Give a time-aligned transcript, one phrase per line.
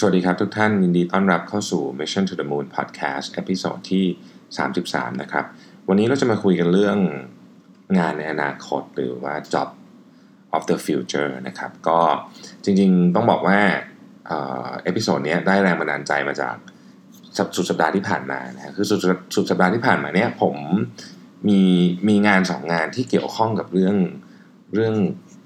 [0.00, 4.04] สวัสดีครับทุกท่าน ยินดีต้อนรับเข้าสู่ Mission to the Moon Podcast episode ที่
[4.62, 5.44] 33 นะครับ
[5.88, 6.98] วันนี้เราจะมาคุยกันเรื่อง
[7.98, 9.68] งานในอนาคตหรือว่า job
[10.56, 11.98] of the future นะครับ ก็
[12.64, 13.58] จริงๆต้องบอกว่า
[14.84, 16.56] episode นี้ได้แรงบันดาลใจมาจาก
[17.56, 19.00] สุดสัปดาห์ที่ผ่านมานะคือสุด
[19.34, 20.56] สุดสัปดาห์ที่ผ่านมาเนี่ยผม
[21.48, 21.60] มี
[22.08, 23.96] มีงานสองงานที่เกี่ยวข้องกับเรื่อง
[24.74, 24.94] เรื่อง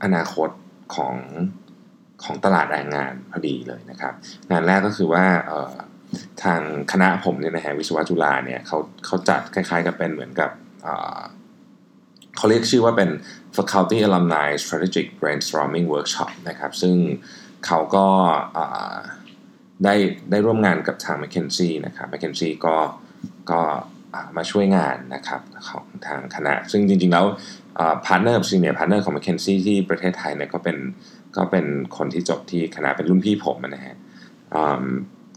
[0.03, 0.49] อนาคต
[0.95, 1.15] ของ
[2.25, 4.15] ของตลาดแรงงานพอดีเลยนะครับ
[4.51, 5.25] งานแรกก็คือว่า
[6.43, 6.61] ทาง
[6.93, 10.51] คณะผมเนี่ยนะฮะวิศวะจุฬาเนี่ยเขาเขาจัดคล้ายๆกับเป็นเหมือนกับ
[12.37, 13.11] เขาเรียกชื่อว่าเป็น
[13.57, 16.97] faculty alumni strategic brainstorming workshop นะครับ ซึ่ง
[17.67, 18.07] เขาก็
[19.85, 19.95] ได้
[20.31, 22.77] ได้ร่วมงานกับทาง McKinsey นะครับ McKinsey ก็
[23.51, 23.61] ก็
[24.37, 27.27] มาช่วยงานนะครับของทางคณะ ซึ่งจริงๆแล้ว
[28.07, 30.77] partner senior partner ของ McKinsey ที่ประเทศไทยเนี่ยก็เป็น
[31.37, 33.97] ก็เป็นคนที่จบที่คณะเป็นรุ่นพี่ผมนะฮะ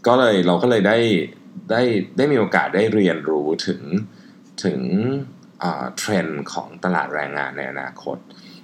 [0.06, 0.98] ก็เลยเราก็เลยได้
[1.70, 1.82] ได้
[2.16, 3.82] ได้มีโอกาสได้เรียนรู้ถึง
[4.64, 4.80] ถึง
[5.98, 8.16] เทรนด์ของตลาดแรงงานในอนาคต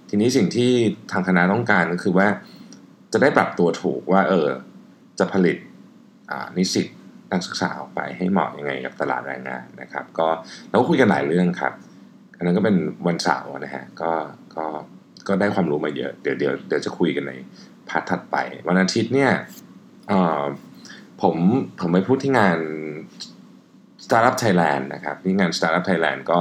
[0.08, 0.72] ทีนี้สิ่งที่
[1.12, 2.28] ทางคณะต้องการก็คือว่า
[3.12, 4.48] จะได้ปรับตัวถูกว่าเออ
[5.18, 5.56] จะผลิต
[6.56, 6.86] นิสิต
[7.32, 10.28] นักศึกษาออกไปให้เหมาะยังไงกับตลาดแรงงานนะครับ ก็
[10.68, 11.72] เราก็คุยกันหลายเรื่องครับ
[12.36, 14.12] อันนั้นก็เป็นวันเสาร์นะฮะก็
[14.56, 14.66] ก็
[15.28, 17.32] ก็ได้ความรู้มาเยอะ เดี๋ยวเดี๋ยวเดี๋ยวจะคุยกันใน
[17.88, 18.36] พาร์ทถัดไป
[18.68, 19.32] วันอาทิตย์เนี่ย
[21.22, 21.36] ผม
[21.80, 22.58] ผมไปพูดที่งาน
[24.04, 26.40] Startup Thailand นะครับที่งาน Startup Thailand ก็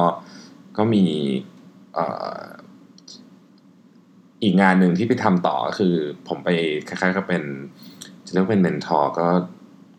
[0.78, 1.06] ก็มี
[4.44, 5.96] อีกงานหนึ่งที่ไปทำต่อคือ
[6.28, 6.50] ผมไป
[6.88, 7.44] คล้ายๆกับเป็น
[8.26, 9.28] จะเรียกเป็น mentor ก็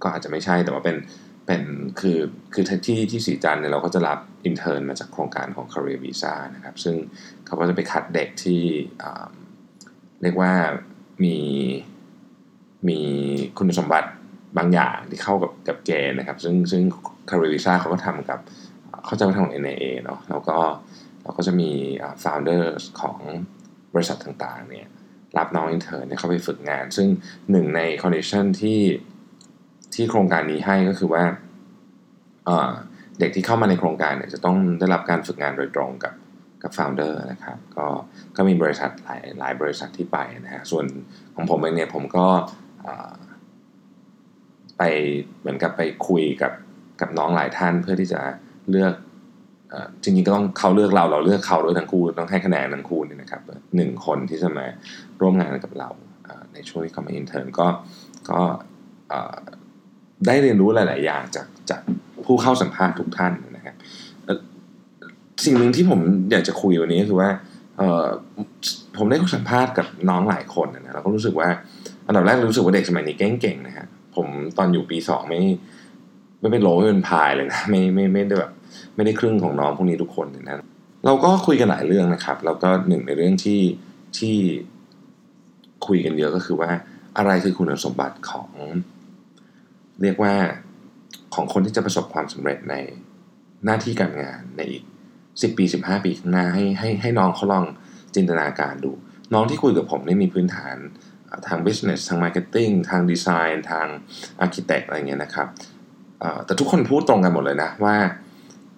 [0.03, 0.97] ก็อาจจะไม่ใช่แต่ว่าเป็น
[1.47, 1.62] เป็น
[2.01, 2.19] คือ
[2.53, 6.97] คือที่ที่ศรีจันทร์เนี่ยเราก็จะรับ intern มาจากโครงการของ Career Visa นะครับ ซึ่ง
[7.47, 8.62] เขาก็จะไปคัดเด็กที่
[10.23, 10.53] เรียกว่า
[11.25, 11.37] มี
[12.89, 13.01] มี
[13.59, 14.11] คุณสมบัติ
[14.59, 16.83] บางอย่างที่เข้ากับกับเกณฑ์นะครับ ซึ่งซึ่ง
[17.31, 18.41] Career Visa เขาก็ทำกับ
[19.05, 20.59] เขาจะไปทำของ NAA เนาะแล้วก็
[21.23, 21.70] เราก็จะมี
[22.23, 22.64] founder
[23.01, 23.19] ของ
[23.95, 24.89] บริษัทต่างๆเนี่ย
[25.39, 27.09] รับน้อง intern เนี่ยเข้าไปฝึกงาน ซึ่ง
[27.51, 28.79] หนึ่งใน condition ที่
[29.95, 31.23] ที่โครงการนี้ให้ก็คือว่า
[33.19, 36.14] เด็กที่เข้ามาในโครงการเนี่ยจะต้องได้รับการฝึกงานโดยตรงกับ
[36.63, 37.86] กับ founder นะครับก็
[38.36, 40.85] ก็มีบริษัทหลายหลายบริษัทที่ไปนะฮะส่วน
[41.35, 42.27] ของผมเองเนี่ยผมก็
[44.79, 44.83] ไป
[45.41, 46.53] เหมือนกับไปคุยกับ
[47.01, 48.20] กับน้องหลายท่านเพื่อที่จะ
[48.70, 48.95] เลือก
[50.03, 53.42] จริงๆก็ต้องเขาเลือกเราเราเลือกเขาด้วยทั้งคู่ต้องให้คะแนนทั้งคู่นี่นะครับ
[53.77, 54.67] หนึ่งคนที่จะมา
[55.20, 55.89] ร่วมงานกับเรา
[56.55, 57.67] ในช่วงที่เขามาอินเทอร์นก็
[58.30, 58.41] ก็
[60.27, 61.81] ได้เรียนรู้หลาย ๆ อย่างจากจาก
[62.25, 63.75] ผู้เข้าสัมภาษณ์ทุกท่านนะครับ
[65.45, 66.01] สิ่งหนึ่งที่ผม
[66.31, 67.31] อยากจะคุยวันนี้คือว่า
[68.97, 71.49] ผมได้สัมภาษณ์กับน้องหลายคนนะเราก็รู้สึกว่า
[72.07, 74.27] อันดับแรกรู้สึกว่าเด็กสมัยนี้เก่ง ๆ นะฮะผม
[74.59, 75.41] ตอนอยู่ปีสองไม่
[76.41, 78.53] ไม่เป็นโหลไม่เป็นพายเลยนะไม่ไม่ไม่ได้แบบ
[78.97, 80.55] ไม่ได้ครึ่งของน้องพวกนี้ทุกคนนะ
[81.07, 83.61] เราก็คุยกันหลายเรื่องนะครับ แล้วก็หนึ่งในเรื่องที่
[84.19, 84.37] ที่
[85.87, 86.71] คุยกันเยอะก็คือว่า
[87.19, 88.49] อะไรคือคุณสมบัติของ
[90.03, 90.35] เรียกว่า
[91.35, 92.75] ของคนที่จะประสบความสำเร็จใน
[93.64, 94.83] หน้าที่การงานในอีก
[95.20, 97.64] 10 ปี 15 ปีข้างหน้าให้ให้ให้น้องเขาลอง
[98.14, 98.92] จินตนาการดู
[99.33, 100.77] น้องที่คุยกับผมนี่มีพื้นฐาน
[101.47, 103.86] ทาง business ทาง marketing ทาง design ทาง
[104.45, 105.48] architect อะไรเงี้ยนะครับ
[106.45, 107.97] แต่ทุกคนพูดตรงกันหมดเลยนะว่า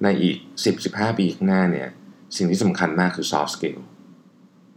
[0.03, 0.37] ในอีก
[0.77, 1.89] 10-15 ปีข้างหน้าเนี่ย
[2.37, 3.79] สิ่งที่สำคัญมากคือ soft skill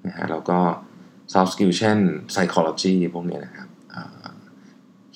[0.08, 0.59] นะฮะแล้วก็
[1.34, 1.98] soft skill เช่น
[2.34, 3.68] psychology พวกนี้นะครับ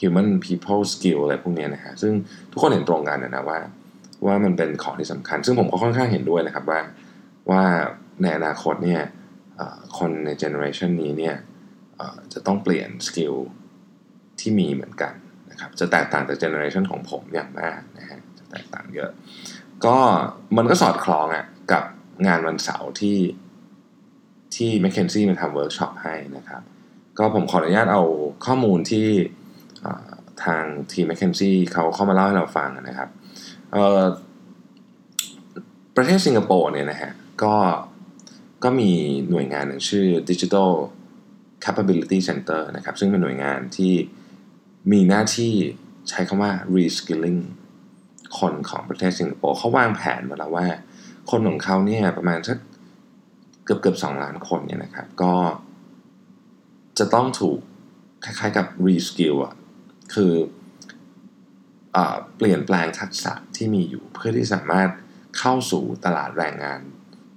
[0.01, 2.13] human people skill อะไรพวกนี้นะฮะซึ่ง
[2.51, 3.59] ทุกคนเห็นตรงกันนะว่า
[4.25, 6.81] ว่ามันเป็นของที่สำคัญ ซึ่งผมก็ค่อนข้างเห็นด้วยนะครับว่า
[7.49, 7.63] ว่า
[8.21, 9.01] ในอนาคตเนี่ย
[9.97, 11.35] คนใน generation นี้เนี่ย
[12.33, 13.35] จะต้องเปลี่ยน skill
[14.39, 15.13] ที่มีเหมือนกัน
[15.51, 19.09] นะครับจะแตกต่างจาก generation ของผมอย่างมากนะฮะจะแตกต่างเยอะ
[19.85, 19.97] ก็
[20.57, 21.83] มันก็สอดคล้องอะกับ
[22.27, 23.17] งานวันเสาร์ที่
[24.55, 26.61] ที่ m c k เคนซี่มันทำเวิร์กช็อปให้นะครับ
[27.17, 28.03] ก็ผมขออนุญาตเอา
[28.45, 29.07] ข้อมูลที่
[30.45, 33.09] ทางทีม m c k เคนซี่เขาเข้ามาเล่าให้เราฟังนะครับ
[35.95, 37.11] ประเทศสิงคโปร์เนี่ยนะฮะ
[37.43, 37.55] ก็
[38.63, 38.91] ก็มี
[39.29, 40.71] หน่วยงานหนึ่งชื่อ Digital
[41.63, 43.93] Capability Center นะครับ ซึ่งเป็นหน่วยงานที่
[44.91, 45.53] มีหน้าที่
[46.09, 47.41] ใช้คำว่า reskilling
[48.39, 50.67] คนของประเทศสิงคโปร์เขาวางแผนมาแล้วว่า
[51.31, 52.57] คนของเขาเนี่ยประมาณสัก
[53.65, 55.33] เกือบเกือบสองล้านคนเนี่ยนะครับ ก็
[56.99, 57.59] จะต้องถูก
[58.25, 59.53] คล้ายๆกับ reskill อะ
[60.13, 60.33] คือ
[61.95, 61.97] อ
[62.37, 64.89] เปลี่ยนแปลงทักษะที่มีอยู่เพื่อที่สามารถ
[65.37, 66.81] เข้าสู่ตลาดแรงงาน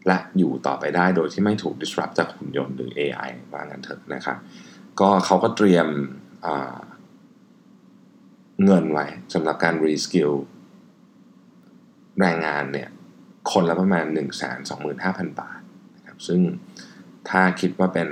[0.07, 4.39] และอยู่ต่อไปได้โดยที่ไม่ถูก disrupt จากหุ่นยนต์หรือ AI ว่างั้นเถอะนะครับ
[5.01, 5.87] ก็เขาก็เตรียม
[8.65, 10.33] เงินไว้สำหรับการ reskill
[12.21, 12.89] แรงงานเนี่ย
[13.51, 14.23] คนละประมาณ 1 2 5
[14.71, 15.61] 0 0 0 บาท
[15.97, 16.41] นะครับซึ่ง
[17.29, 18.09] ถ้าคิดว่าเป็น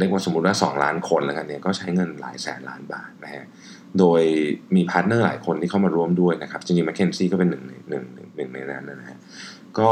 [0.00, 3.44] เรียกว่าสมมติว่า 2 ล้านคนแล้วกันเนี่ยก็ใช้เงินหลายแสนล้านบาทนะฮะ
[3.98, 4.22] โดย
[4.74, 8.04] มี partner หลายคนที่เข้ามาร่วมด้วยนะครับจริงๆแมคเคนซี่ก็เป็นหนึ่งในหนึ่ง
[8.36, 9.18] หนึ่งในนั้นนะฮะ
[9.78, 9.90] ก็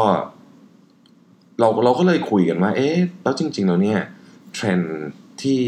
[1.60, 4.00] เราเราก็เลยคุยกันว่า เอ๊ะแล้วจริงๆแล้วเนี่ย
[4.54, 4.78] เทรน
[5.42, 5.60] ที่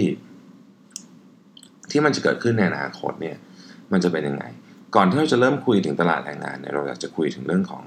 [1.90, 3.36] ที่มันจะเกิดขึ้นในอนาคตเนี่ย
[3.92, 4.44] มันจะเป็นยังไง
[4.94, 7.82] ก่อนที่เราจะเริ่มคุยถึงตลาดแรงงานเนี่ยเราอยากจะคุยถึงเรื่องของ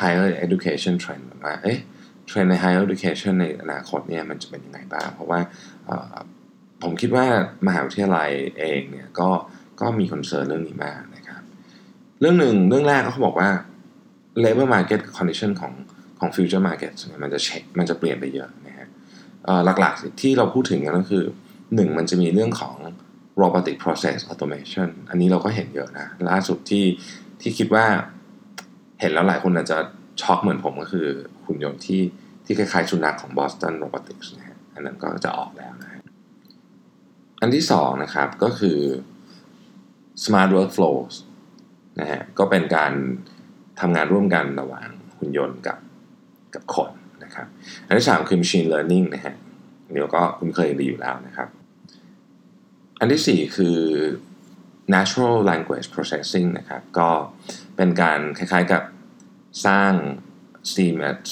[0.00, 1.78] higher education trend ว่าเอ๊ะ
[2.30, 5.40] เทรนใน higher education ในอนาคตเนี่ยมันจะเป็นยังไงบ้าง เพราะว่า
[6.82, 7.26] ผมคิดว่า
[7.66, 9.28] มหาวิทยาลัยเองเนี่ยก็
[9.80, 11.42] ก็มี concern เรื่องนี้มากนะครับ
[12.20, 13.48] เรื่องหนึ่งเรื่องแรกเขาบอกว่า
[14.44, 15.72] labor market condition ของ
[16.18, 16.92] ของ future market
[17.22, 18.88] มันจะ change มันจะเปลี่ยนไปเยอะนะฮะ
[19.80, 21.24] หลักๆที่เราพูดถึงกันก็คือ
[21.74, 22.76] หนึ่งมันจะมีเรื่องของ
[23.42, 26.84] robotic process automation อันนี้เราก็เห็นเยอะนะ ล่าสุดที่
[27.40, 27.86] ที่คิดว่า
[29.00, 29.78] เห็นแล้วหลายคนอาจจะ
[30.22, 31.06] ช็อกเหมือนผมก็คือ
[31.46, 32.00] หุ่นยนต์ที่
[32.50, 35.88] ที่คล้ายๆสุนัขของ Boston Robotics นะฮะอันนั้นก็จะออกแล้วนะ
[37.40, 38.78] อันที่สองนะครับก็คือ
[40.24, 41.14] smart workflows
[42.00, 42.92] นะฮะก็เป็นการ
[43.80, 44.88] ทำงานร่วมกันระหว่าง
[45.18, 45.78] หุ่นยนต์กับ
[46.54, 46.90] กับคน
[47.24, 47.46] นะครับ
[47.86, 49.34] อันที่สามคือ machine learning นะฮะ
[49.92, 51.48] เดี๋ยวก็คุ้นเคยดีอยู่แล้วนะครับ
[53.00, 53.78] อันที่สี่คือ
[54.94, 57.08] natural language processing นะครับ ก็
[57.76, 58.82] เป็นการคล้ายๆกับ
[59.66, 59.92] สร้าง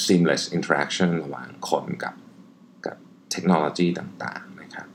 [0.04, 2.14] seamless interaction ระหว่างคนกับ
[2.86, 2.96] กับ
[3.32, 4.86] เทคโนโลยีต่างๆนะครับ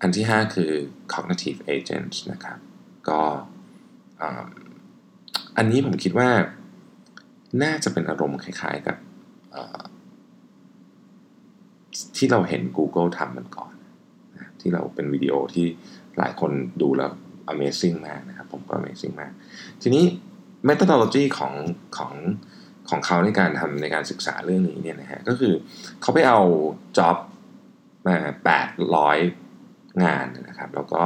[0.00, 0.72] อันที่ 5 คือ
[1.12, 2.58] cognitive agents นะครับ
[3.08, 3.20] ก็
[5.56, 6.30] อันนี้ผมคิดว่า
[7.62, 8.96] น่าจะเป็นอารมณ์คล้ายๆกับ
[12.16, 13.72] ที่เราเห็น Google ทำมันก่อน
[14.60, 15.66] ที่เราเป็นวิดีโอที่
[16.18, 17.10] หลายคนดูแล้ว
[17.52, 19.32] Amazing มากนะครับ ผมก็ Amazing มาก
[19.82, 20.04] ทีนี้
[20.68, 21.54] methodology ของ
[21.98, 22.12] ของ
[22.90, 25.52] ของเขาในการทำในการศึกษาเรื่องนี้เนี่ยนะฮะก็คือ
[26.02, 26.40] เขาไปเอา
[26.98, 27.16] job
[28.06, 28.16] มา
[29.26, 31.02] 800งานนะครับ แล้วก็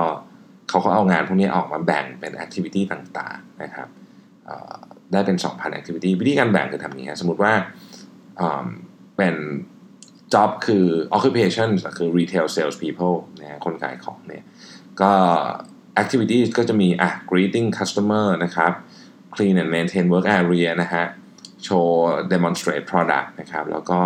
[0.68, 3.88] เขาก็เอางานพวกนี้ออกมาแบ่งเป็น activity ต่างๆนะครับ
[5.12, 7.52] ได้เป็น 2,000 activity วิธีการแบ่งคือทำนี้สมมติว่า
[9.16, 9.34] เป็น
[10.34, 10.86] job คือ
[11.16, 11.68] occupation
[11.98, 14.44] คือ retail sales people นะคนขายของเนี่ย
[15.00, 15.12] ก็
[16.02, 18.72] activity ก็จะมีอะ greeting customer นะครับ
[19.34, 21.04] clean and maintain work area นะฮะ
[21.64, 23.98] โชว์ demonstrate product นะครับ แล้วก็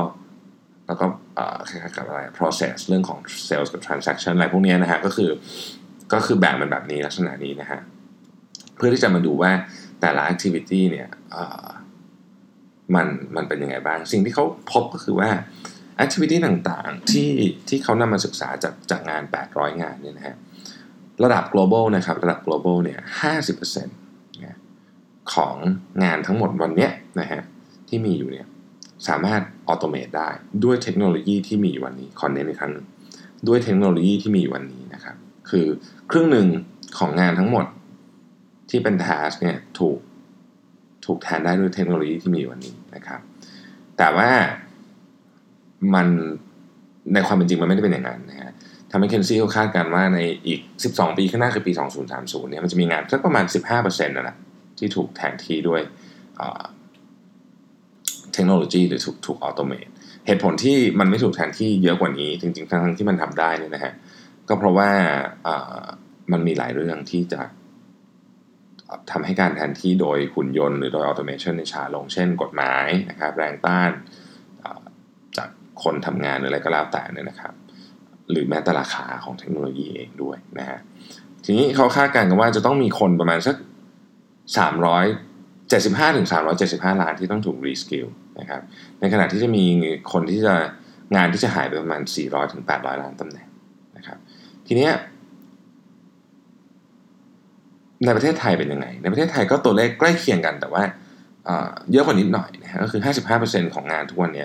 [0.87, 1.07] แล้วก็
[1.69, 3.19] คล้ายๆกับอะไร process เรื่องของ
[3.49, 5.31] sales กับ transaction อะไรพวกนี้นะฮะก็คือ
[6.13, 7.81] ก็คือแบ่งเป็นแบบนี้ลักษณะนี้นะฮะ
[8.77, 9.51] เพื่อที่จะมาดูว่า
[10.01, 11.09] แต่ละ activity เนี่ย
[12.95, 13.07] มัน
[13.37, 15.31] มันเป็นยังไงบ้าง สิ่งที่เขาพบก็คือว่า
[16.05, 17.31] activity ต่างๆที่
[17.69, 20.37] ที่เขานำมาศึกษาจากจากงาน 800 งานเนี่ยนะฮะ
[21.25, 22.99] ระดับ global นะครับ ระดับ global เนี่ย
[23.53, 24.59] 50%นะ
[25.35, 25.57] ของ
[26.05, 27.43] งานทั้งหมดวันเนี้ย นะฮะ
[27.89, 28.47] ที่มีอยู่เนี่ย
[29.09, 30.29] สามารถออโตเมตได้
[30.65, 32.87] ด้วยเทคโนโลยีที่มีวันนี้คอนเนนในครั้งนึง
[33.49, 35.17] ด้วยเทคโนโลยีที่มีวันนี้นะครับ
[35.51, 35.67] คือ
[36.11, 36.49] ครึ่งหนึ่ง
[36.99, 37.67] ของงานทั้งหมด
[38.71, 39.99] ที่เป็นทัสเนี่ยถูก
[41.05, 43.21] ถูกแทนได้ด้วยเทคโนโลยีที่มีวันนี้นะครับ
[43.99, 44.31] แต่ว่า
[45.95, 46.09] มัน
[47.13, 48.53] ในความเป็นจริงมันไม่ได้เป็นอย่างนั้นนะฮะ
[48.91, 50.61] ทำให้เคนซี่เขาคาดการณ์ว่าในอีก
[50.91, 51.73] 12 ปีข้างหน้าคือปี
[52.11, 54.37] 2030 เนี่ยมันจะมีงานสักประมาณ 15%นั่นแหละ
[54.79, 55.81] ที่ถูกแทนที่ด้วย
[58.35, 59.89] เทคโนโลยีหรือถูกถูกออโตเมต
[60.27, 63.93] เหตุผลที่มันไม่ถูกแทนที่เยอะกว่านี้ จริงๆทั้งที่มันทำได้นี่นะฮะ
[64.49, 64.91] ก็เพราะว่า
[66.33, 67.41] มันมีหลายเรื่องที่จะ
[69.11, 73.91] ทำให้การแทนที่โดยหุ่นยนต์หรือโดย automation ในช้าลงเช่นกฎหมายนะครับแรงต้าน
[75.37, 75.49] จาก
[75.83, 77.55] คนทำงานหรืออะไรก็แล้วแต่เนี่ยนะครับ
[78.31, 80.79] หรือแม้แต่ราคาของเทคโนโลยีเองด้วยนะฮะ
[81.45, 83.57] ทีนี้เขาคาดการณ์กันว่าจะต้องมีคนประมาณสัก
[84.47, 86.29] 375ถึง
[86.65, 88.07] 375 ล้านที่ต้องถูก reskill
[88.41, 88.63] นะครับ
[89.01, 89.65] ในขณะที่จะมี
[90.13, 90.55] คนที่จะ
[91.17, 93.49] งานที่จะหายไปประมาณ 400ถึง800 ล้านตำแหน่ง
[93.97, 94.19] นะครับ
[94.67, 94.89] ทีนี้
[98.05, 100.83] ในประเทศไทยเป็นยังไง ในประเทศไทยก็ตัวเลขใกล้เคียงกันแต่ว่า
[101.93, 103.01] เยอะกว่านิดหน่อยนะฮะก็คือ
[103.39, 104.45] 55%ของงานทุกวันนี้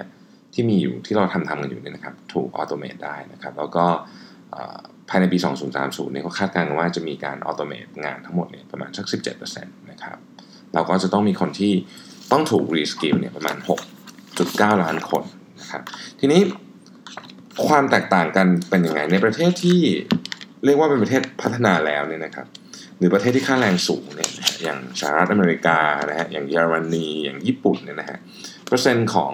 [0.53, 3.85] ที่มีอยู่ที่เราทำทำกันอยู่เนี่ยนะครับ ถูกออโตเมตได้นะครับ แล้วก็
[5.09, 5.37] ภายในปี
[5.75, 9.05] 2030เนี่ยเขาคาดการณ์ว่าจะมีการออโตเมตงานทั้งหมดเนี่ยประมาณสัก
[9.45, 10.17] 17%นะครับ
[10.73, 11.73] เราก็จะต้องมีคนที่
[12.31, 13.57] ต้องถูก reskill เนี่ยประมาณ
[14.19, 15.23] 6.9 ล้านคน
[15.61, 15.81] นะครับ
[16.19, 16.41] ทีนี้
[17.67, 19.79] ความแตกต่างกันเป็นยังไงในประเทศที่
[20.65, 22.47] เรียกว่าเป็นประเทศพัฒนาแล้วเนี่ยนะครับ
[22.97, 24.31] หรือประเทศที่ค่าแรงสูงเนี่ย
[24.63, 28.17] อย่างสหรัฐอเมริกานะฮะอย่างเยอรมนีอย่างญี่ปุ่นเนี่ยนะฮะ
[28.67, 29.33] เปอร์เซ็นต์ของ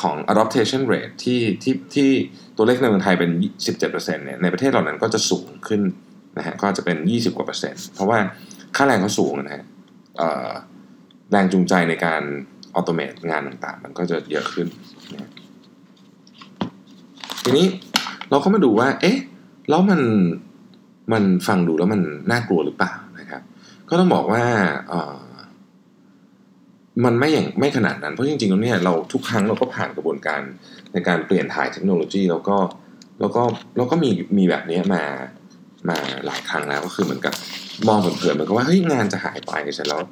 [0.00, 2.10] ของ adoption rate ที่ที่ที่
[2.56, 3.30] ตัวเลขในเมืองไทยเป็น
[3.66, 5.82] 17%เนี่ยในประเทศเหล่านั้นก็จะสูงขึ้น
[6.38, 8.18] นะฮะก็จะเป็น 20 กว่าเปอร์เซ็นต์เพราะว่า
[8.76, 9.64] ค่าแรงเขาสูงนะฮะ
[11.30, 12.22] แรงจูงใจในการ
[12.74, 14.66] ออโตเมตงานต่างๆ มันก็จะเยอะขึ้น
[15.14, 15.30] นะ
[17.44, 17.66] ทีนี้
[18.30, 19.18] เราก็มาดูว่า เอ๊ะ
[19.68, 20.00] แล้วมัน
[21.12, 23.42] มันฟังดูแล้วมันน่ากลัวหรือเปล่านะครับ
[23.88, 24.42] ก็ต้องบอกว่า
[27.04, 30.40] มันไม่อย่างไม่ขนาดนั้น เพราะจริงๆแล้วเนี่ยเราทุกครั้งเราก็ผ่านกระบวนการ
[30.92, 32.56] ในการเปลี่ยนถ่ายเทคโนโลยี แล้วก็
[33.20, 33.42] แล้วก็
[33.76, 35.02] แล้วก็มีมีแบบนี้มา
[35.88, 37.34] มาหลายครั้งแล้วก็คือเหมือนกับ
[37.88, 40.02] มองเผินๆเหมือนกับว่าเฮ้ยงานจะหายไปเสร็จแล้ว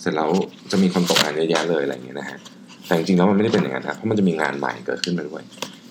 [0.00, 0.30] เสร็จแล้ว
[0.70, 2.38] จะมีคนตกงานเยอะแยะเลยอะไรอย่างเงี้ยนะฮะ
[2.86, 5.42] แต่จริงๆแล้วมันไม่ได้เป็นอย่างนั้นครับเพราะมันจะมีงานใหม่เกิดขึ้นมาด้วย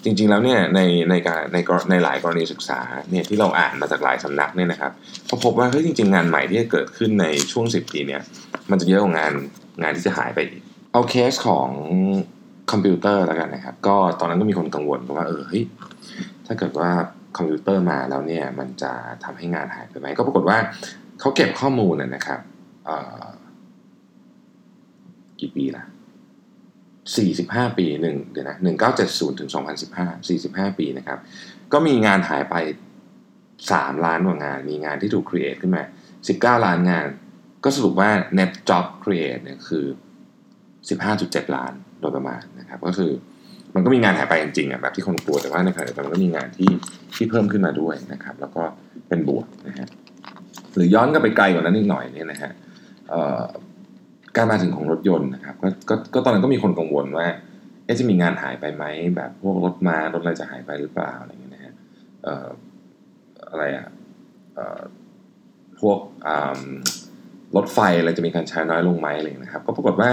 [0.04, 1.58] จริง ๆแล้วเนี่ยในในการใน
[1.92, 2.80] ในหลายกรณีศึกษา
[3.12, 4.92] เนี่ยที่เราอ่านมาจากหลายสำนักเนี่ยนะครับ
[5.30, 8.22] ก็พบว่าเฮ้ยจริง ๆ งานใหม่ที่จะเกิดขึ้นในช่วง 10 ปีเนี่ย
[8.72, 9.34] มันจะเยอะกว่างาน
[9.82, 10.62] งานที่จะหายไปอีก
[10.94, 11.70] เอาเคสของ
[12.72, 15.64] คอมพิวเตอร์แล้วกันนะครับ ก็ตอนนั้นก็มีคนกังวลว่าเออเฮ้ย
[16.48, 16.90] ถ้าเกิดว่า
[17.38, 18.92] คอมพิวเตอร์มาแล้วเนี่ยมันจะ
[19.24, 20.58] ทำให้งานหายไปไหมก็ปรากฏว่า
[21.20, 22.40] เขาเก็บข้อมูลนะครับ
[25.42, 25.84] กี่ปีละ
[27.06, 28.58] 45 ปีหนึ่งเดี๋ยวนะ
[28.98, 29.50] 1970ถึง
[29.94, 31.20] 2015 45 ปีนะครับ
[31.74, 32.56] ก็มีงานหายไป
[33.30, 35.84] 3 ล้านกว่างาน มีงานที่ถูก create ขึ้นมา
[36.26, 37.08] 19 ล้านงาน
[37.64, 39.86] ก็สรุปว่า net job create เนี่ยคือ
[40.90, 43.12] 15.7 ล้านโดยประมาณนะครับ ก็คือ
[43.76, 46.72] มันก็มีงานหายไปจริงๆอะแบบที่คนกลัวแต่ว่าในขณะเดียวกันมันก็มีงานที่
[47.16, 48.64] ที่เพิ่มขึ้นมาด้วยนะครับ แล้วก็
[49.08, 49.88] เป็นบวกนะฮะ
[50.76, 52.52] หรือย้อนก็ไปไกลกว่านั้นอีกหน่อยเนี่ยนะฮะ
[54.40, 57.28] การมาถึงของรถยนต์นะครับกก็ก็ตอนนั้นก็มีคนกังวลว่า
[58.00, 61.74] จะมีงานหายไปไหมแบบพวกรถมารถอะไรจะหายไปหรือเปล่าอะไรเงี้ยนะฮะ
[62.28, 62.48] ออ
[63.50, 63.88] อะไรอะ
[64.58, 64.82] ออ
[65.80, 66.00] พวก
[67.56, 70.10] รถไฟอะไรจะมีการใช้น้อยลงไหมอะไรนะครับ ก็ปรากฏว่า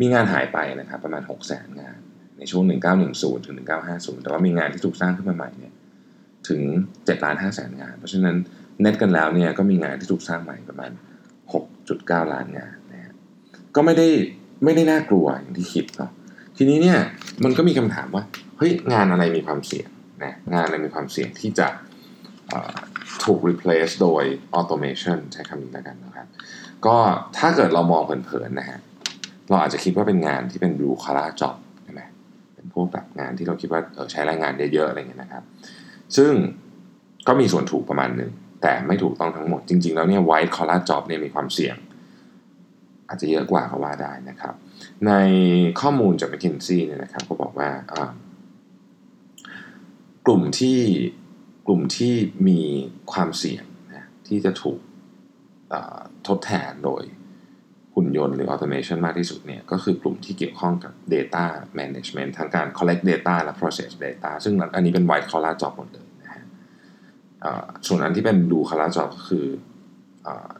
[0.00, 1.96] มีงานหายไปนะครับ ประมาณ6 0 0 0 0 0 งาน
[2.38, 5.74] ในช่วง 1910 ถึง 1950 แต่ว่ามีงานที่ถูกสร้างขึ้นมาใหม่เนี่ย
[6.48, 6.60] ถึง
[6.92, 8.36] 7ล้าน5แสนงาน เพราะฉะนั้น
[8.80, 10.90] เน็ตกันแล้วเนี่ยก็มีงานที่ถูกสร้างใหม่ประมาณ
[11.62, 12.74] 6.9 ล้านงาน
[13.76, 14.08] ก็ไม่ได้
[14.64, 16.10] ไม่ได้น่ากลัวอย่างที่คิดเนาะ
[16.56, 16.98] ทีนี้เนี่ย
[17.44, 18.24] มันก็มีคำถามว่า
[18.58, 19.88] เฮ้ยงานอะไรมีความเสี่ยง
[20.24, 21.68] นะงานอะไรมีความเสี่ยงที่จะ
[23.24, 24.24] ถูก replace โดย
[24.58, 26.26] automation ใช้คำนี้แล้วกันนะครับ
[26.86, 26.96] ก็
[27.38, 28.78] ถ้าเกิดเรามองเผินๆนะฮะ
[29.48, 31.54] เราอาจจะคิดว่าเป็นงานที่เป็น blue collar job
[31.84, 32.02] ใช่ไหม
[32.54, 35.42] เป็นพวกแบบงานที่เราคิดว่าเออใช้แรงงานเยอะๆอะไรเงี้ยนะครับ
[36.16, 36.32] ซึ่ง
[37.28, 38.30] ก็มีส่วนถูกประมาณหนึ่ง
[38.62, 41.76] แต่ไม่ถูกต้องทั้งหมดจริงๆแล้วเนี่ย white collar job เนี่ยมีความเสี่ยง
[43.08, 44.54] อาจจะเยอะกว่าก็ว่าได้นะครับ
[45.06, 45.12] ใน
[45.80, 47.70] ข้อมูลจาก McKinsey เนี่ยนะครับก็บอกว่า
[50.26, 50.78] กลุ่มที่
[51.66, 52.14] กลุ่มที่
[52.48, 52.60] มี
[53.12, 54.78] ความเสี่ยงนะที่จะถูก
[56.26, 57.02] ทดแทนโดย
[57.94, 61.44] หุ่นยนต์หรือ automation มากที่สุดเนี่ยก็คือกลุ่มที่เกี่ยวข้องกับ data
[61.78, 66.44] management ทางการ collect data และ process data ซึ่งอันนี้เป็น white collar job หมดเลยนะฮะ
[67.86, 69.46] ส่วนอันที่เป็น blue collar job ก็คือ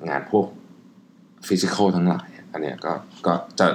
[0.08, 0.46] งานพวก
[1.48, 2.92] ฟิสิกอลทั้งหลาย อันนี้ก็
[3.26, 3.66] ก็จะ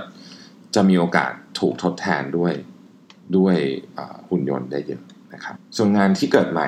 [0.75, 2.53] จะมีโอกาสถูกทดแทนด้วย
[3.37, 3.55] ด้วย
[4.29, 5.01] หุ่นยนต์ได้เยอะ
[5.33, 6.67] นะครับ ส่วนงานที่เกิดใหม่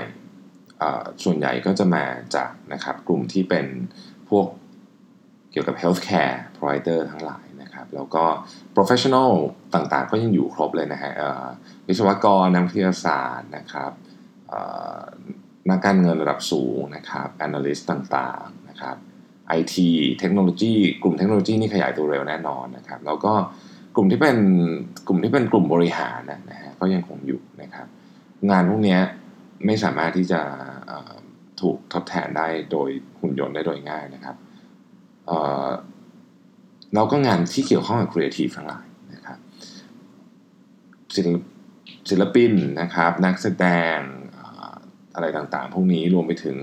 [1.23, 3.65] ส่วนใหญ่ก็จะมาจากนะครับกลุ่มที่เป็น
[4.29, 4.47] พวก
[5.51, 8.23] เกี่ยวกับ healthcare provider ทั้งหลายนะครับ แล้วก็
[8.75, 9.31] professional
[9.73, 11.13] ต่างๆ ก็ยังอยู่ครบเลยนะฮะ
[11.87, 13.91] วิศวกรนักวิทยาศาสตร์นะครับ
[15.69, 18.97] นักการเงินระดับสูงนะครับ analyst ต่างๆนะครับ
[19.59, 19.75] IT
[20.19, 23.33] เทคโนโลยีกลุ่มเทคโนโลยีนี่ขยายตัวเร็วแน่นอนนะครับ แล้วก็
[23.95, 24.37] กลุ่มที่เป็น
[25.07, 27.87] กลุ่มที่เป็นกลุ่มบริหารนะฮะก็ยังคงอยู่นะครับ
[28.49, 28.97] งานพวกนี้
[29.65, 30.41] ไม่สามารถที่จะ
[31.61, 32.89] ถูกทดแทนได้โดย
[33.21, 34.35] หุ่นยนต์ได้โดยง่ายนะครับ
[36.95, 39.37] เราก็งานที่เกี่ยวข้องกับครีเอทีฟทั้งหลายนะครับ
[41.15, 41.29] ศิล
[42.09, 43.65] ศิลปินนะครับ นักแสด
[43.95, 43.97] ง
[45.15, 46.57] อะไรต่างๆ พวกนี้รวมไปถึง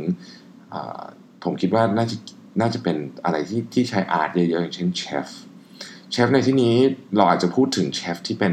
[1.45, 2.17] ผมคิดว่าน่าจะ
[2.61, 5.29] น่าจะเป็นอะไรที่ที่ใช้อาร์ตเยอะๆอย่างเช่นเชฟ
[6.11, 6.75] เชฟในที่นี้
[7.17, 8.53] เราอาจจะพูดถึงเชฟที่เป็น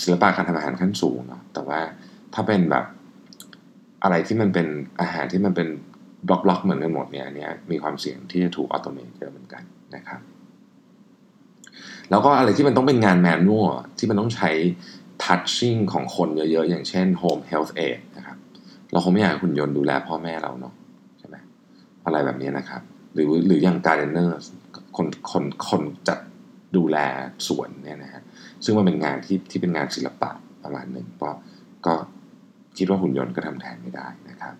[0.00, 1.80] ศิลปะการทำอาหารขั้นสูงเนาะแต่ว่า
[2.34, 2.84] ถ้าเป็นแบบ
[4.02, 4.66] อะไรที่มันเป็น
[5.00, 5.68] อาหารที่มันเป็น
[6.28, 9.62] บล็อกๆเหมือนกันหมดเนี่ยอันนี้มีความเสี่ยงที่จะถูกอัตโนมัติเยอะเหมือนกัน
[9.94, 10.20] นะครับ
[12.10, 14.50] แล้วก็อะไรที่มันต้องเป็นงานแมนนวลที่มันต้องใช้
[15.24, 18.36] ทัชชิ่งของคนเยอะๆ อย่างเช่น Home Health Aid นะครับ
[18.92, 20.74] เราคงไม่อยากหุ่นยนต์ดูแลพ่อแม่เราเนาะ
[21.18, 21.36] ใช่ไหม
[22.04, 24.34] อะไรแบบนี้นะครับ หรือหรืออย่างการเดนเนอร์
[24.96, 26.18] คนคนคนจัด
[26.76, 26.96] ดูแล
[27.46, 28.22] สวนเนี่ยนะฮะ
[28.64, 30.30] ซึ่งมันเป็นงานที่ที่เป็นงานศิลปะ
[30.64, 31.30] ประมาณหนึ่งก็
[31.86, 31.94] ก็
[32.76, 34.54] คิดว่าหุ่นยนต์ก็ทำแทนไม่ได้นะครับ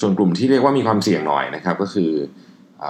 [0.00, 2.10] ส่วนกลุ่มที่เรียกว่ามีความเสี่ยงหน่อยนะครับก็คือ
[2.82, 2.84] อ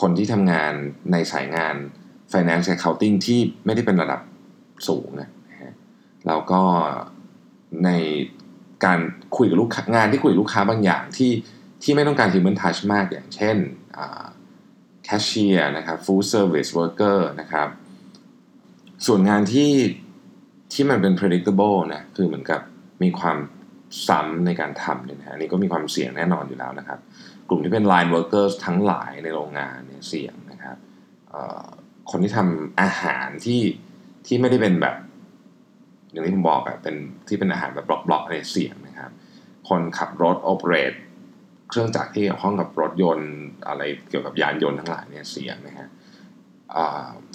[0.00, 0.72] คนที่ทำงาน
[1.12, 1.74] ในสายงาน
[2.32, 4.20] finance accounting ที่ไม่ได้เป็นระดับ
[4.88, 5.30] สูงนะ
[5.62, 5.74] ฮะ
[6.26, 6.62] แล้วก็
[7.84, 7.90] ใน
[8.84, 8.98] การ
[9.36, 11.32] คุยกับลูกค้างานที่คุยกับลูกค้าบางอย่างที่
[11.82, 13.56] ที่ไม่ต้องการ human touch มากอย่างเช่น
[15.04, 17.68] แคชเชียร์นะครับ food service worker นะครับ
[19.06, 19.72] ส่วนงานที่
[20.72, 22.60] ที่มันเป็น predictable นะคือเหมือนกับ
[23.02, 23.38] มีความ
[24.08, 26.98] ซ้ำในการทำเนี่ยนะอันนี้ก็มีความเสี่ยงแน่นอนอยู่แล้วนะครับ
[27.48, 30.76] กลุ่มที่เป็น line workers ทั้งหลายในโรงงานเนี่ยเสี่ยงนะครับ
[32.10, 33.60] คนที่ทำอาหารที่
[34.26, 34.96] ที่ไม่ได้เป็นแบบ
[36.12, 36.96] อย่างที่ผมบอกอะเป็น
[37.28, 39.10] ที่เป็นอาหารแบบบล็อกๆเนี่ยเสียงนะครับ
[39.68, 40.96] คนขับรถ operate
[41.68, 43.30] เครื่องจักรที่เกี่ยวข้องกับรถยนต์
[43.68, 45.88] อะไรเกี่ยวกับยานยนต์ทั้งหลายเนี่ยเสียงนะฮะ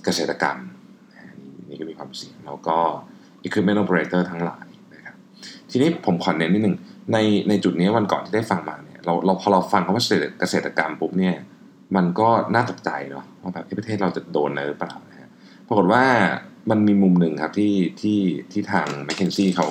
[0.04, 0.58] เกษตรกรรม
[1.70, 2.78] นี่ก็มีความเสี่ยงแล้วก็
[3.46, 5.16] equipment operator ทั้งหลายนะครับ
[5.72, 6.76] ทีนี้ผมขอเน้นนิดหนึ่ง
[7.14, 7.18] ใน
[7.50, 10.06] ในจุดนี้วันก่อนที่ได้ฟังมาเนี่ยเราเราพอเราฟังคำว่า
[10.40, 11.36] เกษตรกรรมปุ๊บเนี่ย
[11.96, 15.30] มันก็น่าตกใจเนาะว่าแบบประเทศเราจะโดนอะไรหรือเปล่านะฮะ
[15.68, 16.04] ปรากฏว่า
[16.70, 18.20] มันมีมุมหนึ่งครับที่ที่
[18.52, 19.68] ที่ทาง m c k เคนซี่เขา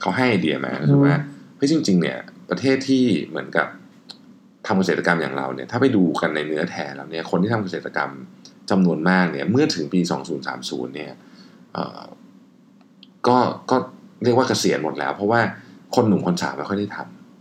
[0.00, 1.14] เขาให้ไอเดียมาคือว่า
[1.56, 2.18] เฮ้ยจริง ๆ เนี่ย
[2.50, 3.66] ประเทศที่เหมือนกับ
[4.66, 8.10] ทำเกษตรกรรมอย่างเราเนี่ย ถ้าไปดูกันในเนื้อแท้แล้วเนี่ย คนที่ทำเกษตรกรรม
[8.70, 10.00] จำนวนมากเนี่ย เมื่อถึงปี
[10.48, 11.12] 2030 เนี่ย
[13.28, 13.38] ก็
[13.70, 13.76] ก็
[14.24, 15.40] เรียกว่าเกษียณหมดแล้ว เพราะว่า
[15.94, 16.98] คนหนุ่มคนสาวไม่ค่อยได้ท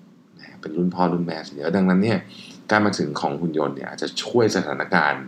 [0.09, 2.19] ำเป็นรุ่นพ่อรุ่นแม่เยอะดังนั้นเนี่ย
[2.71, 5.23] การมาถึงของหุ่นยนต์เนี่ยอาจจะช่วยสถานการณ์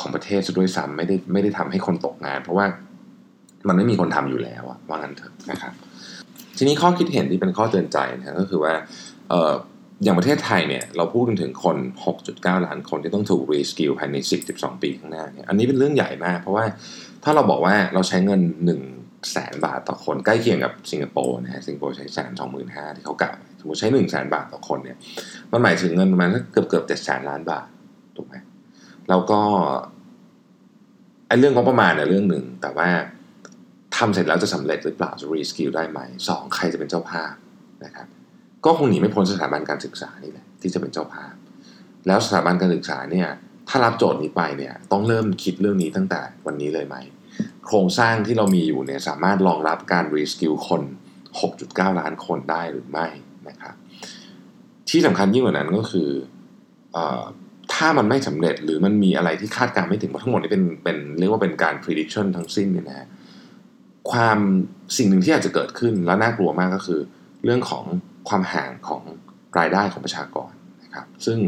[0.00, 2.66] ของประเทศด้วยซ้ำไม่ได้ไม่ได้ทำให้คนตกงาน เพราะว่า
[3.68, 5.72] มันไม่มีคนทำอยู่แล้วว่างั้นเถอะนะครับ
[6.56, 8.72] ทีนี้ข้อคิดเห็นที่เป็นข้อเตือนใจนะก็คือว่า
[10.04, 11.76] อย่างประเทศไทยเนี่ยเราพูดถึงคน
[12.20, 14.16] 6.9 ล้านคนที่ต้องถูก reskill ภายใน
[14.50, 16.64] 10-12 ปีข้างหน้าเนี่ยอันนี้เป็นเรื่องใหญ่มาก เพราะว่า
[17.24, 18.40] ถ้าเราบอกว่าเราใช้เงิน
[18.84, 24.96] 1 แสนบาทต่อคนใกล้เคียงกับสิงคโปร์นะฮะสิงคโปร์ใช้แสนสองหมื่นห้าที่เขากล่าวสมมติใช้หนึ่งแสนบาทต่อคนเนี่ย
[25.52, 27.66] มันหมายถึงเงินประมาณเกือบเกือบเจ็ดแสนล้านบาท
[28.16, 28.34] ถูกไหม
[29.08, 29.40] แล้วก็
[31.28, 32.88] ไอ้เรื่องงบประมาณเนี่ยเรื่องหนึ่ง แต่ว่า
[33.96, 37.32] ทำเสร็จแล้วจะสำเร็จหรือเปล่าจะ reskill ได้ไหมสองใครจะเป็นเจ้าภาพ
[37.84, 38.06] นะครับ
[38.64, 41.32] ก็คงหนีไม่พ้นสถาบันการศึกษานี่แหละที่จะเป็นเจ้าภาพ
[42.06, 43.28] แล้วสถาบันการศึกษาเนี่ย
[43.68, 46.96] ถ้ารับโจทย์นี้ไปเนี่ยต้องเริ่มคิดเรื่องนี้ตั้งแต่วันนี้เลยไหม
[47.66, 50.82] โครงสร้างที่เรามีอยู่เนี่ยสามารถรองรับการรีสกิลคน
[51.40, 53.06] 6.9 ล้านคนได้หรือไม่
[53.48, 53.74] นะครับ
[54.88, 56.10] ที่สำคัญยิ่งกว่านั้นก็คือ
[56.96, 56.98] อ
[57.74, 63.06] ถ้ามันไม่สำเร็จหรือมันมีอะไรที่คาดการไม่ถึงเพราะทั้งหมดนี้เป็นเป็นเรียกว่าเป็นการ prediction ทั้งสิ้นเนี่ยนะ
[64.10, 64.38] ความ
[64.96, 67.00] สิ่งหนึ่งที่อาจจะเกิดขึ้นแล้วน่ากลัวมากก็คือ
[67.44, 67.84] เรื่องของ
[68.28, 69.02] ความห่างของ
[69.58, 70.50] รายได้ของประชากร
[70.84, 71.38] นะครับซึ่ง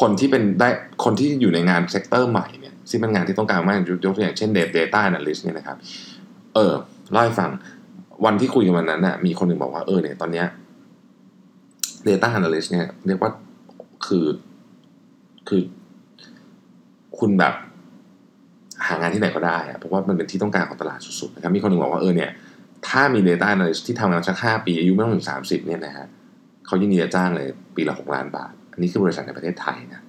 [0.00, 0.68] คนที่เป็นได้
[1.04, 5.76] คนที่อยู่ในงาน sector ใหม่เนี่ยซึ่งเป็นงานที่ต้องการมากยกตัวอย่างเช่น Data Analyst เนี่ยนะครับ
[6.54, 6.72] เออ
[7.12, 7.50] เล่าให้ฟัง
[8.24, 10.46] วันที่คุยกันวันนั้นน่ะมีคนหนึ่งบอกว่าเออเนี่ยตอนเนี้ย
[12.08, 13.30] Data Analyst เนี่ยเรียกว่า
[14.06, 14.24] คือ
[15.48, 15.62] คือ
[17.18, 17.54] คุณแบบ
[18.86, 22.30] หางานที่ไหนก็ได้อะเพราะว่ามันเป็นที่ต้องการของตลาดสุดๆนะครับมีคนหนึ่งบอกว่าเออเนี่ย
[22.88, 26.06] ถ้ามี Data Analyst ที่ทำงานสักห้าปี อายุไม่ต้องถึงสามสิบเนี่ยนะฮะ
[26.66, 30.02] เขายินดีจะจ้างเลยปีละหกล้านบาท อันนี้คือบริษัทในประเทศไทยนะ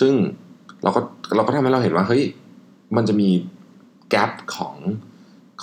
[0.00, 0.12] ซึ่ง
[0.82, 1.00] เราก็
[1.36, 2.22] เราก็ทำให้เราเห็นว่าเฮ้ย
[2.96, 3.30] มันจะมี
[4.10, 4.76] gap ของ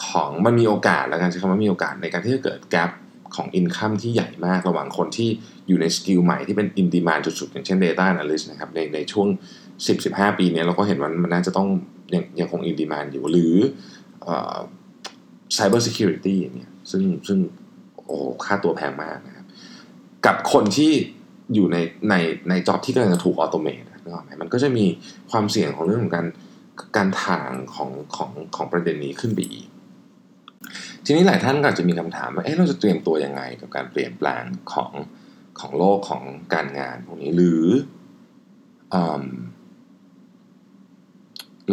[0.07, 2.89] ของมันมีโอกาสแล้วกันใช้คำว่ามีโอกาสในการที่จะเกิด gap
[3.35, 5.29] ของ income ที่ใหญ่มากระหว่างคนที่
[5.69, 9.27] อยู่ใน skill ใหม่ที่เป็น in demand สุดๆ อย่างเช่น Data Analyst นะครับในในช่วง
[9.83, 11.67] 10-15 ปีนี้เราก็เห็นว่ามันน่าจะต้อง
[12.13, 13.55] ยังยังคง in demand อยู่หรือ
[15.57, 17.39] Cyber Security อย่างเงี้ยซึ่งซึ่ง
[18.05, 19.45] โอ้ค่าตัวแพงมากนะครับ
[20.25, 20.91] กับคนที่
[21.53, 21.77] อยู่ใน
[22.09, 22.15] ใน
[22.49, 24.85] ใน job ที่กำลังจะถูก automate นึกออกไหมมันก็จะมี
[25.31, 26.27] ความเสี่ยงของเรื่องของการ
[26.97, 29.67] การถ่างของของของประเด็นนี้ขึ้นไปอีก
[31.05, 34.91] ทีนี้หลายท่านก็อาจจะมีคำถามว่าเอ๊ะเราจะเตรียมตัวยังไงกับการเปลี่ยนแปลงของ
[35.61, 37.65] ของโลกของการงานพวกนี้หรือ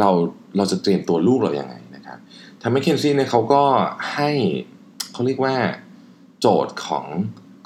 [0.00, 0.10] เรา
[0.56, 2.18] เราจะเตรียมตัวลูกเราอย่างไงนะครับ
[2.62, 3.62] ทาง McKinsey เนี่ยเขาก็
[4.14, 4.30] ให้
[5.12, 5.54] เขาเรียกว่า
[6.40, 7.06] โจทย์ของ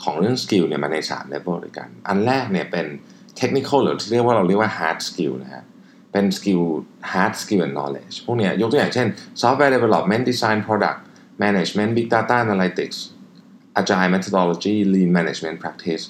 [0.03, 2.87] ของเรื่อง skill เนี่ยมาใน3เลเวลด้วยกัน อันแรกเนี่ยเป็น
[3.37, 5.65] เทคนิคหรือที่เรียกว่าเราเรียกว่า hard skill นะฮะ
[6.13, 6.61] เป็น skill
[7.13, 9.07] hard skill and knowledge พวกเนี้ยยกตัวอย่างเช่น
[9.41, 10.99] software development design product
[11.43, 12.99] management big data analytics
[13.81, 16.05] agile methodology lean management practice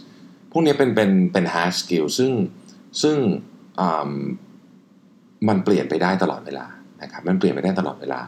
[0.53, 2.33] พวกนี้เป็นเป็นเป็น hard skill ซึ่ง
[3.03, 3.17] ซึ่ง
[5.49, 6.67] มันเปลี่ยนไปได้ตลอดเวลา
[7.03, 8.21] นะครับมันเปลี่ยนไปได้ตลอดเวลา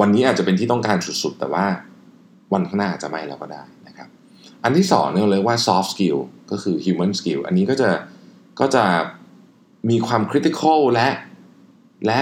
[0.00, 1.66] วันนี้อาจจะเป็นที่ต้องการสุดๆ แต่ว่า
[2.52, 4.08] วันข้างหน้าอาจะไม่แล้วก็ได้นะครับ
[4.64, 6.18] อันที่สองเนี่ยเลยว่า soft skill
[6.50, 7.90] ก็คือ human skill อันนี้ก็จะ
[8.60, 8.84] ก็จะ
[9.90, 11.08] มีความ critical และ
[12.06, 12.20] และ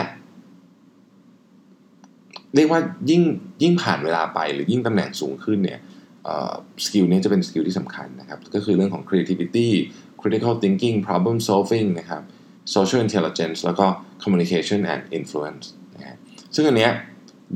[2.54, 3.22] เรียกว่ายิ่ง
[3.62, 5.80] ยิ่งผ่านเวลาไปหรือยิ่งตำแหน่งสูงขึ้นเนี่ย
[6.86, 9.68] skill นี้จะเป็น skill ที่สำคัญนะครับ ก็คือเรื่องของ creativity
[10.20, 12.22] critical thinking problem solving นะครับ
[12.74, 13.86] social intelligence แล้วก็
[14.22, 16.16] communication and influence นะฮะ
[16.54, 16.92] ซึ่งอันเนี้ย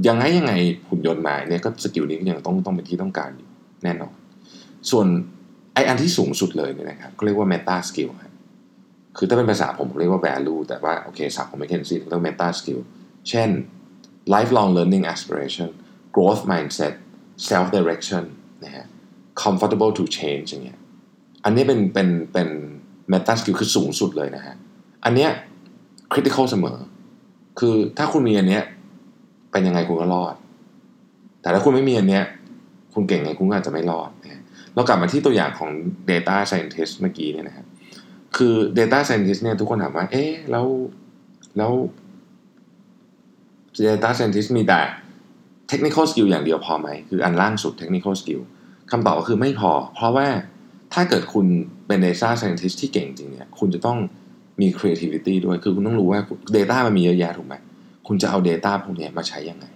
[0.08, 0.52] ยังไงยังไง
[0.88, 3.48] หุ่นยนต์มาเนี่ยก็ skill นี้ก็ยังต้องต้องเป็นที่ต้องการอยู่
[3.84, 4.14] แน่นอน
[4.90, 5.06] ส่วน
[5.74, 8.10] ไอ้อันที่สูงสุดเลยเนี่ยนะครับก็เรียกว่า meta skill
[9.18, 12.80] คือถ้าเป็นภาษาผมเรียกว่า value แต่ว่าโอเคศัพท์ของ McKinsey เรียกว่า meta skill
[13.28, 13.48] เช่น
[14.34, 15.68] lifelong learning aspiration
[16.14, 16.94] growth mindset
[17.48, 18.24] self direction
[18.64, 18.84] นะฮะ
[19.42, 20.78] comfortable to change อย่างเงี้ย
[21.44, 22.48] อันนี้เป็นเป็นเป็น
[23.12, 24.54] meta skill คือสูงสุดเลยนะฮะ
[25.04, 25.30] อันเนี้ย
[26.12, 26.76] critical เสมอ
[27.58, 28.62] คือถ้าคุณมีอันเนี้ย
[29.52, 30.34] เป็นยังไงคุณก็รอด
[31.40, 32.24] แต่ถ้าคุณไม่มีอันเนี้ย
[32.94, 34.42] คุณเก่งไงคุณก็อาจจะไม่รอดนะ
[34.74, 35.70] เรากลับมาที่ตัวอย่างของ
[36.10, 37.66] data scientist เมื่อกี้เนี่ยนะครับ
[38.36, 40.66] คือ data scientist เนี่ยทุกคนถามว่า เอ๊ะแล้ว
[41.56, 41.72] แล้ว
[43.86, 44.80] data scientist มีแต่
[45.74, 48.42] technical skill อย่างเดียวพอไหม คืออันล่างสุด technical skill
[48.90, 50.28] คำตอบก็คือไม่พอ เพราะว่า
[50.94, 51.46] ถ้าเกิดคุณ
[51.86, 53.98] เป็น data scientist ที่เก่งจริงเนี่ยคุณจะต้อง
[54.60, 56.20] มี creativity ด้วย คือคุณต้องรู้ว่า
[56.56, 57.54] data มันมีเยอะแยะถูกไหม
[58.06, 59.66] คุณจะเอา data พวกนี้มาใช้ยังไง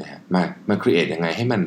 [0.00, 1.60] นะฮะมามา create ยังไงให้มัน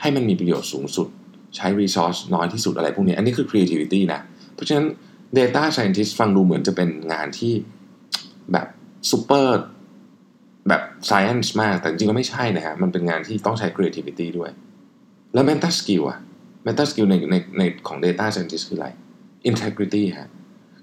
[0.00, 1.08] ให้มันมีประโยชน์สูงสุด
[1.56, 4.20] ใช้ resource น้อยที่สุดอะไรพวกนี้ อันนี้คือ creativity นะ
[4.54, 4.86] เพราะฉะนั้น
[5.38, 7.52] data scientist ฟังดูเหมือนจะเป็นงานที่
[8.52, 8.66] แบบ
[9.10, 9.46] super
[10.68, 14.50] แบบ science มากแต่จริงๆแล้วไม่ใช่นะฮะมันเป็นงานที่ต้องใช้ creativity ด้วย
[15.34, 16.18] แล้ว mental skill อะ
[16.66, 18.88] mental skill ในในในของ data scientist คืออะไร
[19.50, 20.28] integrity ฮะ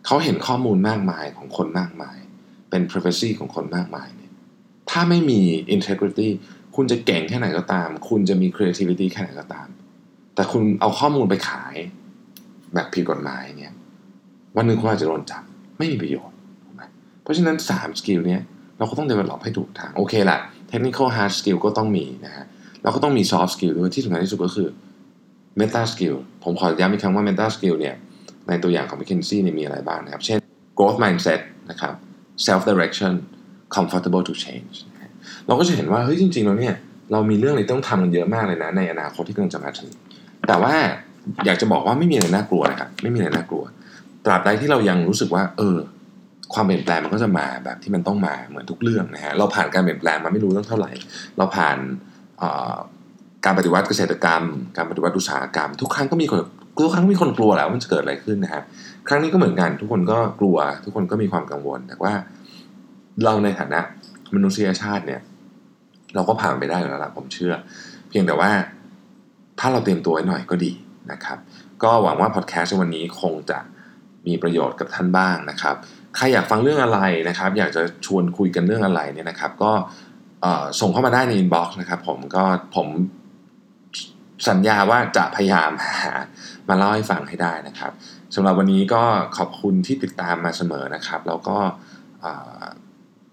[0.06, 2.17] เขาเห็นข้อมูลมากมายของคนมากมาย
[2.69, 4.32] เป็น privacy ของคนมากมายเนี่ย
[4.89, 5.41] ถ้าไม่มี
[5.76, 6.30] integrity
[6.76, 9.67] คุณจะเก่งแค่ไหนก็ตาม คุณจะมี creativity แค่ไหนก็ตาม
[10.36, 11.76] แต่คุณเอาข้อมูลไปขาย
[12.74, 13.74] แบบผิดกฎหมายเนี่ย
[14.56, 15.43] วันหนึ่งคุณอาจจะโดนจับ
[15.78, 16.38] ไม่มีประโยชน์
[17.24, 18.41] เพราะฉะนั้น3สกิลเนี้ย
[18.77, 20.39] เราก็ต้อง develop ให้ถูกทาง โอเคแหละ
[20.71, 22.45] technical hard skill ก็ต้องมีนะฮะ
[22.83, 24.67] เราก็ต้องมี soft skill ด้วยที่สำคัญที่สุดก็คือ
[25.59, 27.95] meta skill ผมขอย้ำอีกครั้งว่า meta skill เนี่ย
[28.47, 30.38] ในตัวอย่างของ McKinsey เนี่ยมีอะไรบ้างนะครับ เช่น
[30.77, 31.93] growth mindset นะครับ
[32.47, 33.12] self direction
[33.75, 34.75] comfortable to change
[35.47, 36.75] เราก็จะเห็นว่า เฮ้ย จริง ๆ แล้วเนี่ย
[37.12, 39.91] เรามีเรื่องอะไรต้องทำกันเยอะมากเลยนะ ในอนาคตที่กำลังจะมาถึง
[40.47, 40.73] แต่ว่า
[41.45, 43.63] อยากจะบอกว่าไม่มีอะไรน่ากลัวนะครับ ไม่มีอะไรน่ากลัว
[44.25, 45.77] ตราบใดที่เรายังรู้สึกว่า เออ
[46.53, 50.91] ความเปลี่ยนแปลงมันก็จะมาแบบที่มันต้องมาเหมือนทุกเรื่องนะฮะเราผ่านการเปลี่ยนแปลงมาไม่รู้ตั้งเท่าไหร่
[51.37, 51.77] เราผ่าน
[53.45, 54.43] การปฏิวัติเกษตรกรรม
[54.77, 56.39] การปฏิวัติอุตสาหกรรม ทุกครั้งก็มีคน
[56.85, 58.63] ทุกครั้งมีคนกลัวแล้วมันจะเกิดอะไรขึ้นนะฮะ
[59.07, 62.13] ครั้งนี้ก็เหมือนกันทุกคนก็กลัว ทุกคนก็มีความกังวล แต่ว่า
[63.23, 63.79] เราในฐานะ
[64.35, 65.21] มนุษยชาติเนี่ย
[66.15, 67.53] เราก็ผ่านไปได้แล้วล่ะผมเชื่อ
[68.09, 68.51] เพียงแต่ว่า
[69.59, 70.71] ถ้าเราเตรียมตัวไว้หน่อยก็ดี
[71.11, 71.37] นะครับ
[71.83, 73.59] ก็หวังว่าพอดแคสต์วันนี้คงจะ
[74.27, 75.75] มีประโยชน์กับท่านบ้างนะครับ
[76.15, 76.99] ใครอยากฟังเรื่องอะไร
[77.30, 79.71] นะครับ อยากจะชวนคุยกันเรื่องอะไรเนี่ยนะครับ ก็
[80.82, 82.43] ส่งเข้ามาได้ในอินบ็อกซ์นะครับ ผมก็
[82.76, 82.88] ผม
[84.49, 85.71] สัญญาว่าจะพยายาม
[86.02, 86.13] หา
[86.69, 87.91] มาเล่าให้ฟังให้ได้นะครับ
[88.36, 89.04] สำหรับวันนี้ก็
[89.38, 91.58] ขอบคุณที่ติดตามมาเสมอนะครับ แล้วก็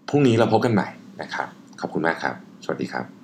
[0.08, 0.88] พรุ่งนี้เราพบกันใหม่
[1.22, 1.48] นะครับ
[1.80, 3.19] ขอบคุณมากครับ สวัสดีครับ